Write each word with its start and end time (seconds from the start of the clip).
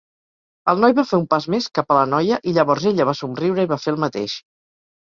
El 0.73 0.79
noi 0.83 0.95
va 0.99 1.05
fer 1.09 1.19
un 1.25 1.27
pas 1.35 1.47
més 1.55 1.69
cap 1.81 1.91
a 1.91 1.99
la 1.99 2.09
noia 2.15 2.41
i 2.53 2.57
llavors 2.59 2.91
ella 2.95 3.09
va 3.13 3.17
somriure 3.21 3.69
i 3.69 3.73
va 3.75 3.83
fer 3.87 3.97
el 3.97 4.07
mateix. 4.07 4.43